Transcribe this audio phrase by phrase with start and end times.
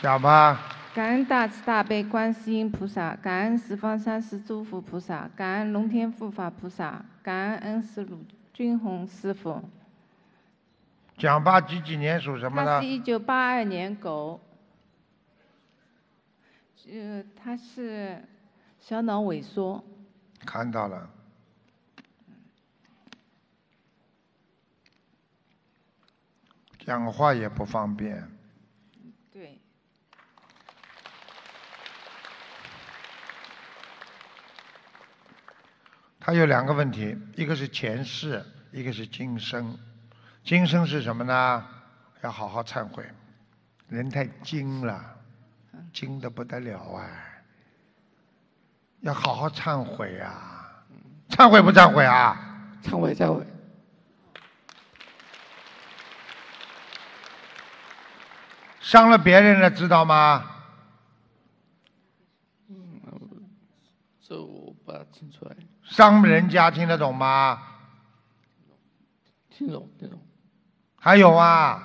[0.00, 0.76] 讲吧。
[0.94, 9.62] 感恩大慈大悲观世音菩萨，感恩十方三世诸佛菩萨，感恩龙天护法菩萨，感恩恩师鲁军宏师傅。
[11.16, 12.86] 讲吧，几几年属什么的他是？
[12.86, 14.40] 一九八二年狗，
[16.88, 18.22] 呃，他是
[18.78, 19.84] 小脑萎缩，
[20.46, 21.10] 看到了。
[26.78, 28.26] 讲话也不方便，
[29.30, 29.60] 对，
[36.28, 39.74] 他有两个问题，一个是前世，一个是今生。
[40.44, 41.66] 今生是什么呢？
[42.20, 43.02] 要好好忏悔，
[43.88, 45.02] 人太精了，
[45.90, 47.08] 精的不得了啊！
[49.00, 50.84] 要好好忏悔啊！
[51.30, 52.36] 忏悔不忏悔啊？
[52.84, 53.42] 忏悔忏悔。
[58.80, 60.44] 伤了别人了，知道吗？
[64.20, 67.62] 这我不大听出来，伤人家听得懂吗？
[69.50, 70.20] 听懂听懂。
[71.00, 71.82] 还有啊，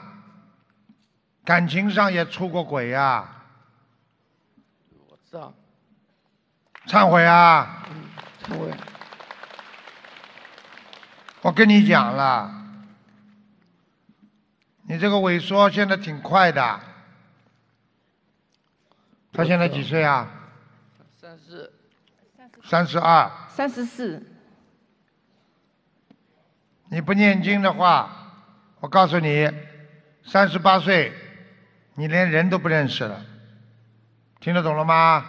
[1.46, 3.46] 感情上也出过轨呀、
[5.08, 5.54] 我知道，
[6.88, 7.88] 忏悔啊！
[8.44, 8.74] 忏悔。
[11.42, 12.52] 我跟你讲了，
[14.84, 16.80] 你这个萎缩现在挺快的。
[19.32, 20.30] 他现在几岁啊？
[21.20, 21.72] 三十
[22.64, 23.30] 三十二。
[23.50, 24.26] 三十四，
[26.90, 28.10] 你不念经的话，
[28.80, 29.48] 我告诉你，
[30.24, 31.14] 三十八岁，
[31.94, 33.24] 你连人都不认识了。
[34.40, 35.24] 听得懂了吗？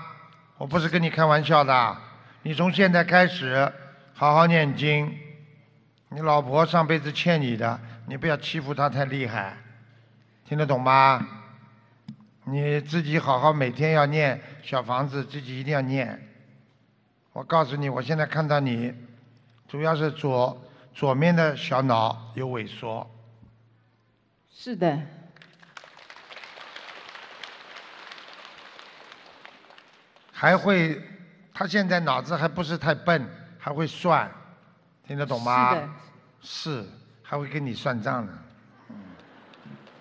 [0.56, 1.96] 我不是跟你开玩笑的。
[2.42, 3.70] 你从现在开始
[4.14, 5.14] 好好念经。
[6.08, 9.56] 你老婆上辈子欠你的，你不要欺负她太厉害。
[10.46, 11.26] 听得懂吗？
[12.44, 16.33] 你自己好好每天要念小房子，自己一定要念。
[17.34, 18.94] 我告诉你，我现在看到你，
[19.66, 20.56] 主要是左
[20.94, 23.04] 左面的小脑有萎缩，
[24.52, 24.96] 是的，
[30.30, 31.02] 还会，
[31.52, 33.28] 他现在脑子还不是太笨，
[33.58, 34.30] 还会算，
[35.04, 35.70] 听得懂吗？
[35.74, 35.90] 是的，
[36.40, 36.86] 是，
[37.20, 38.38] 还会跟你算账呢。
[38.90, 38.96] 嗯，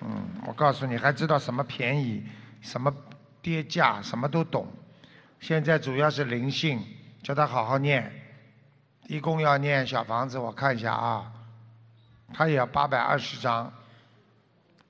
[0.01, 2.23] 嗯，我告诉你，还知道什么便宜，
[2.61, 2.95] 什么
[3.41, 4.67] 跌价，什么都懂。
[5.39, 6.79] 现在主要是灵性，
[7.23, 8.11] 叫他好好念，
[9.07, 11.31] 一共要念小房子，我看一下啊，
[12.34, 13.72] 他也要八百二十张，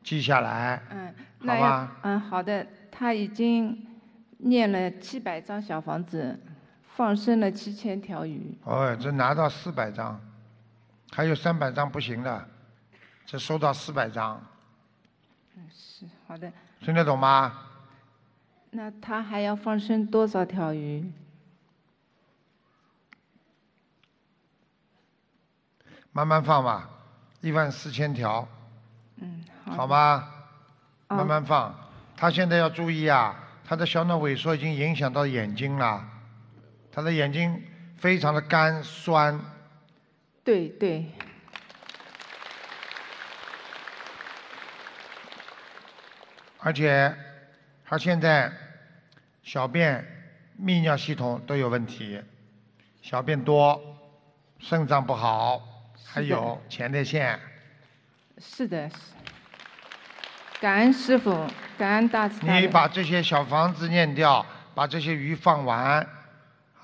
[0.03, 0.81] 记下来。
[0.89, 3.85] 嗯，那要吧嗯好的，他已经
[4.39, 6.37] 念了七百张小房子，
[6.95, 8.57] 放生了七千条鱼。
[8.63, 10.19] 哦，这拿到四百张，
[11.11, 12.47] 还有三百张不行的，
[13.27, 14.41] 这收到四百张，
[15.55, 16.51] 嗯，是好的。
[16.81, 17.53] 听得懂吗？
[18.71, 21.11] 那他还要放生多少条鱼？
[26.13, 26.89] 慢慢放吧，
[27.41, 28.47] 一万四千条，
[29.17, 29.73] 嗯，好。
[29.75, 30.29] 好吗？
[31.09, 31.17] 哦。
[31.17, 31.75] 慢慢放。
[32.15, 33.35] 他现在要注意啊，
[33.67, 36.07] 他的小脑萎缩已经影响到眼睛了，
[36.91, 37.61] 他的眼睛
[37.97, 39.39] 非常的干酸，
[40.43, 41.05] 对对，
[46.59, 47.13] 而且
[47.83, 48.53] 他现在
[49.41, 50.05] 小便、
[50.61, 52.21] 泌尿系统都有问题，
[53.01, 53.81] 小便多，
[54.59, 55.72] 肾脏不好，
[56.05, 57.39] 还有前列腺。
[58.37, 58.89] 是的。
[58.89, 58.95] 是
[60.59, 61.45] 感恩师傅，
[61.77, 62.57] 感恩大慈大。
[62.57, 66.07] 你把这些小房子念掉，把这些鱼放完，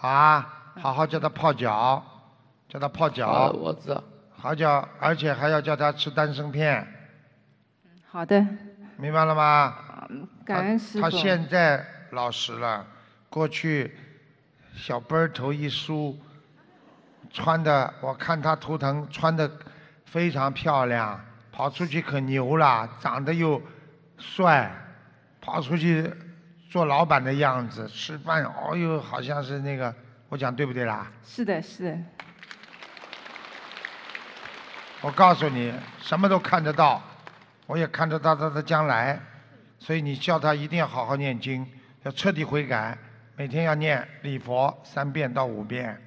[0.02, 2.04] 啊，好好叫他泡脚，
[2.68, 4.04] 叫他泡好脚的，，我知道。
[4.36, 6.86] 好脚，而且还要叫他吃丹参片，
[8.10, 8.46] 好的，
[8.98, 9.78] 明白了吗？
[10.44, 11.02] 感恩师傅。
[11.02, 12.86] 他现在老实了，
[13.30, 13.96] 过去
[14.76, 16.20] 小背儿头一梳，
[17.32, 19.50] 穿的我看他图腾穿的
[20.06, 21.20] 非常漂亮，
[21.52, 23.62] 跑出去可牛了，长得又
[24.18, 24.72] 帅，
[25.40, 26.12] 跑出去
[26.70, 29.94] 做老板的样子，吃饭哦哟好像是那个，
[30.30, 31.12] 我讲对不对啦？
[31.24, 31.98] 是的，是的，
[35.02, 37.02] 我告诉你，什么都看得到，
[37.68, 39.20] 我也看得到他的将来，
[39.78, 41.66] 所以你叫他一定要好好念经，
[42.04, 42.98] 要彻底悔改，
[43.36, 46.00] 每天要念礼佛三遍到五遍，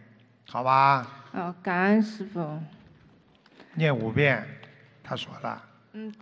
[0.49, 1.07] 好吧？
[1.33, 2.59] 哦，感恩师傅。
[3.75, 4.47] 念五遍，
[5.03, 5.63] 他说了，
[5.93, 6.13] 嗯，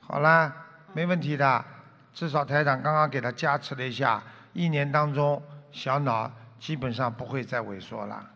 [0.00, 0.52] 好啦，
[0.92, 1.64] 没问题的，
[2.12, 4.22] 至少台长刚刚给他加持了一下，
[4.52, 6.30] 一年当中小脑
[6.60, 8.30] 基本上不会再萎缩了。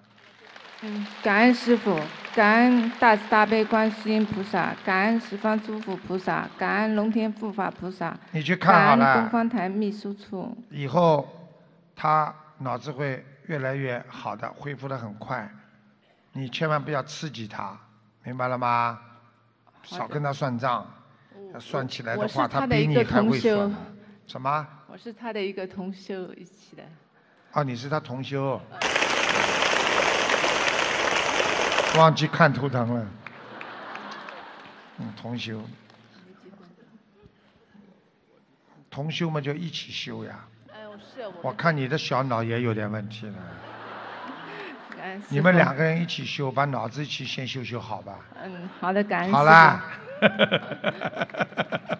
[0.82, 2.00] 嗯，感恩师傅，
[2.34, 10.56] 感恩大慈大悲观世音菩萨，感恩十方诸佛菩萨，感恩龙天护法菩萨，你去看好感恩东，方台秘书处。
[10.70, 11.48] 以后
[11.94, 15.50] 他脑子会越来越好的，恢复的很快。
[16.32, 17.76] 你千万不要刺激他，
[18.22, 19.00] 明白了吗？
[19.82, 20.86] 少跟他算账，
[21.52, 23.72] 他算起来的话，他的比你还会算修。
[24.26, 24.66] 什么？
[24.86, 26.82] 我是他的一个同修一起的。
[27.52, 28.60] 哦，你是他同修，
[31.96, 33.06] 忘记看图腾了。
[34.98, 35.62] 嗯，同修，
[38.90, 40.46] 同修嘛就一起修呀。
[41.18, 43.34] 哎，我我看你的小脑也有点问题了。
[45.28, 48.18] 你们两个人一起修，把脑子一起先修修好吧。
[48.42, 49.82] 嗯，好的，感谢好啦。